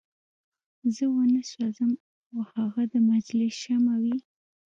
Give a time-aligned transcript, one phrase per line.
[0.95, 1.91] زه وانه سوځم
[2.33, 4.17] او هغه د مجلس شمع وي.